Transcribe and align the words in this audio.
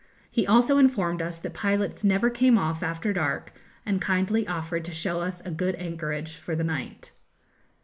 He 0.31 0.47
also 0.47 0.79
informed 0.79 1.21
us 1.21 1.39
that 1.39 1.53
pilots 1.53 2.03
never 2.03 2.31
came 2.31 2.57
off 2.57 2.81
after 2.81 3.13
dark, 3.13 3.53
and 3.85 4.01
kindly 4.01 4.47
offered 4.47 4.83
to 4.85 4.91
show 4.91 5.21
us 5.21 5.43
a 5.45 5.51
good 5.51 5.75
anchorage 5.75 6.37
for 6.37 6.55
the 6.55 6.63
night. 6.63 7.11